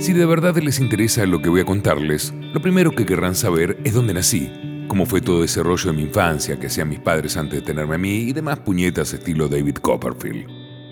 Si 0.00 0.14
de 0.14 0.24
verdad 0.24 0.56
les 0.56 0.80
interesa 0.80 1.26
lo 1.26 1.42
que 1.42 1.50
voy 1.50 1.60
a 1.60 1.66
contarles, 1.66 2.32
lo 2.54 2.62
primero 2.62 2.90
que 2.92 3.04
querrán 3.04 3.34
saber 3.34 3.78
es 3.84 3.92
dónde 3.92 4.14
nací, 4.14 4.50
cómo 4.88 5.04
fue 5.04 5.20
todo 5.20 5.44
ese 5.44 5.62
rollo 5.62 5.90
de 5.90 5.96
mi 5.98 6.04
infancia 6.04 6.58
que 6.58 6.68
hacían 6.68 6.88
mis 6.88 7.00
padres 7.00 7.36
antes 7.36 7.60
de 7.60 7.66
tenerme 7.66 7.96
a 7.96 7.98
mí 7.98 8.16
y 8.20 8.32
demás 8.32 8.60
puñetas 8.60 9.12
estilo 9.12 9.46
David 9.46 9.76
Copperfield. 9.76 10.46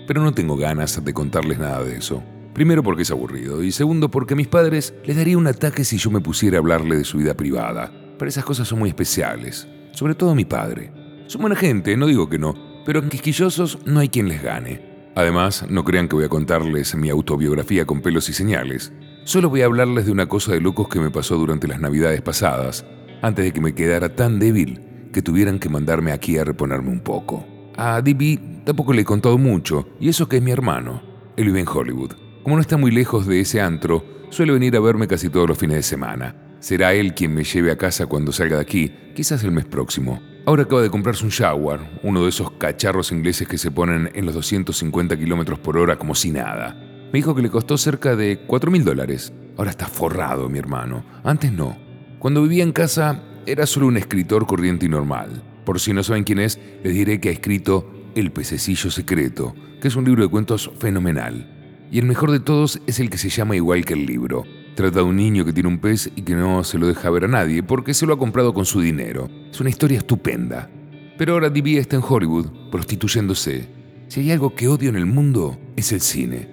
Pero 0.05 0.21
no 0.21 0.31
tengo 0.31 0.55
ganas 0.55 1.03
de 1.03 1.11
contarles 1.11 1.57
nada 1.57 1.83
de 1.83 1.97
eso. 1.97 2.23
Primero 2.53 2.83
porque 2.83 3.01
es 3.01 3.09
aburrido 3.09 3.63
y 3.63 3.71
segundo 3.71 4.11
porque 4.11 4.35
a 4.35 4.37
mis 4.37 4.47
padres 4.47 4.93
les 5.03 5.17
daría 5.17 5.39
un 5.39 5.47
ataque 5.47 5.83
si 5.83 5.97
yo 5.97 6.11
me 6.11 6.21
pusiera 6.21 6.57
a 6.57 6.59
hablarle 6.59 6.95
de 6.95 7.03
su 7.03 7.17
vida 7.17 7.33
privada. 7.33 7.91
Pero 8.19 8.29
esas 8.29 8.45
cosas 8.45 8.67
son 8.67 8.77
muy 8.77 8.89
especiales, 8.89 9.67
sobre 9.91 10.13
todo 10.13 10.35
mi 10.35 10.45
padre. 10.45 10.91
Son 11.25 11.41
buena 11.41 11.55
gente, 11.55 11.97
no 11.97 12.05
digo 12.05 12.29
que 12.29 12.37
no, 12.37 12.53
pero 12.85 12.99
en 12.99 13.09
quisquillosos 13.09 13.79
no 13.87 14.01
hay 14.01 14.09
quien 14.09 14.29
les 14.29 14.43
gane. 14.43 14.88
Además, 15.15 15.65
no 15.69 15.83
crean 15.83 16.07
que 16.07 16.15
voy 16.15 16.25
a 16.25 16.29
contarles 16.29 16.95
mi 16.95 17.09
autobiografía 17.09 17.85
con 17.85 18.01
pelos 18.01 18.29
y 18.29 18.33
señales. 18.33 18.93
Solo 19.25 19.49
voy 19.49 19.61
a 19.61 19.65
hablarles 19.65 20.05
de 20.05 20.11
una 20.11 20.27
cosa 20.27 20.53
de 20.53 20.61
locos 20.61 20.87
que 20.87 20.99
me 20.99 21.11
pasó 21.11 21.37
durante 21.37 21.67
las 21.67 21.79
navidades 21.79 22.21
pasadas, 22.21 22.85
antes 23.21 23.45
de 23.45 23.51
que 23.51 23.61
me 23.61 23.75
quedara 23.75 24.15
tan 24.15 24.39
débil 24.39 24.81
que 25.11 25.21
tuvieran 25.21 25.59
que 25.59 25.69
mandarme 25.69 26.11
aquí 26.11 26.37
a 26.37 26.43
reponerme 26.43 26.89
un 26.89 27.01
poco. 27.01 27.45
A 27.75 28.01
DB 28.01 28.63
tampoco 28.65 28.93
le 28.93 29.01
he 29.01 29.05
contado 29.05 29.37
mucho, 29.37 29.87
y 29.99 30.09
eso 30.09 30.27
que 30.27 30.37
es 30.37 30.43
mi 30.43 30.51
hermano. 30.51 31.01
Él 31.35 31.45
vive 31.45 31.61
en 31.61 31.67
Hollywood. 31.67 32.13
Como 32.43 32.55
no 32.55 32.61
está 32.61 32.77
muy 32.77 32.91
lejos 32.91 33.25
de 33.25 33.39
ese 33.39 33.61
antro, 33.61 34.03
suele 34.29 34.53
venir 34.53 34.75
a 34.75 34.79
verme 34.79 35.07
casi 35.07 35.29
todos 35.29 35.47
los 35.47 35.57
fines 35.57 35.77
de 35.77 35.83
semana. 35.83 36.35
Será 36.59 36.93
él 36.93 37.13
quien 37.13 37.33
me 37.33 37.43
lleve 37.43 37.71
a 37.71 37.77
casa 37.77 38.05
cuando 38.05 38.31
salga 38.31 38.57
de 38.57 38.61
aquí, 38.61 38.91
quizás 39.15 39.43
el 39.43 39.51
mes 39.51 39.65
próximo. 39.65 40.21
Ahora 40.49 40.63
acaba 40.63 40.81
de 40.81 40.89
comprarse 40.89 41.23
un 41.23 41.29
Jaguar, 41.29 41.99
uno 42.01 42.23
de 42.23 42.29
esos 42.29 42.49
cacharros 42.53 43.11
ingleses 43.11 43.47
que 43.47 43.59
se 43.59 43.69
ponen 43.69 44.09
en 44.15 44.25
los 44.25 44.33
250 44.33 45.15
kilómetros 45.15 45.59
por 45.59 45.77
hora 45.77 45.99
como 45.99 46.15
si 46.15 46.31
nada. 46.31 46.75
Me 47.13 47.19
dijo 47.19 47.35
que 47.35 47.43
le 47.43 47.51
costó 47.51 47.77
cerca 47.77 48.15
de 48.15 48.39
4 48.47 48.71
mil 48.71 48.83
dólares. 48.83 49.31
Ahora 49.57 49.69
está 49.69 49.85
forrado, 49.85 50.49
mi 50.49 50.57
hermano. 50.57 51.05
Antes 51.23 51.51
no. 51.51 51.77
Cuando 52.17 52.41
vivía 52.41 52.63
en 52.63 52.71
casa 52.71 53.21
era 53.45 53.67
solo 53.67 53.85
un 53.85 53.97
escritor 53.97 54.47
corriente 54.47 54.87
y 54.87 54.89
normal. 54.89 55.43
Por 55.65 55.79
si 55.79 55.93
no 55.93 56.01
saben 56.01 56.23
quién 56.23 56.39
es, 56.39 56.59
les 56.83 56.95
diré 56.95 57.21
que 57.21 57.29
ha 57.29 57.33
escrito 57.33 58.09
El 58.15 58.31
pececillo 58.31 58.89
secreto, 58.89 59.53
que 59.79 59.87
es 59.87 59.95
un 59.95 60.05
libro 60.05 60.23
de 60.23 60.31
cuentos 60.31 60.71
fenomenal. 60.79 61.87
Y 61.91 61.99
el 61.99 62.05
mejor 62.05 62.31
de 62.31 62.39
todos 62.39 62.81
es 62.87 62.99
el 62.99 63.11
que 63.11 63.19
se 63.19 63.29
llama 63.29 63.55
igual 63.55 63.85
que 63.85 63.93
el 63.93 64.07
libro. 64.07 64.45
Trata 64.79 64.99
de 64.99 65.03
un 65.03 65.17
niño 65.17 65.43
que 65.43 65.51
tiene 65.51 65.67
un 65.67 65.77
pez 65.77 66.09
y 66.15 66.21
que 66.21 66.35
no 66.35 66.63
se 66.63 66.77
lo 66.77 66.87
deja 66.87 67.09
ver 67.09 67.25
a 67.25 67.27
nadie 67.27 67.61
porque 67.61 67.93
se 67.93 68.05
lo 68.05 68.13
ha 68.13 68.17
comprado 68.17 68.53
con 68.53 68.63
su 68.63 68.79
dinero. 68.79 69.29
Es 69.51 69.59
una 69.59 69.69
historia 69.69 69.97
estupenda. 69.97 70.69
Pero 71.17 71.33
ahora 71.33 71.49
Divi 71.49 71.75
está 71.75 71.97
en 71.97 72.01
Hollywood, 72.07 72.69
prostituyéndose. 72.71 73.67
Si 74.07 74.21
hay 74.21 74.31
algo 74.31 74.55
que 74.55 74.69
odio 74.69 74.87
en 74.87 74.95
el 74.95 75.05
mundo, 75.05 75.59
es 75.75 75.91
el 75.91 75.99
cine. 75.99 76.47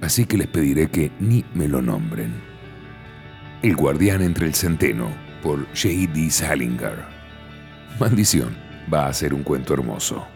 Así 0.00 0.26
que 0.26 0.36
les 0.36 0.48
pediré 0.48 0.90
que 0.90 1.12
ni 1.20 1.44
me 1.54 1.68
lo 1.68 1.80
nombren. 1.80 2.32
El 3.62 3.76
guardián 3.76 4.22
entre 4.22 4.46
el 4.46 4.54
centeno, 4.54 5.06
por 5.40 5.60
J.D. 5.66 6.30
Salinger. 6.30 7.04
Maldición, 8.00 8.56
va 8.92 9.06
a 9.06 9.12
ser 9.12 9.32
un 9.32 9.44
cuento 9.44 9.74
hermoso. 9.74 10.26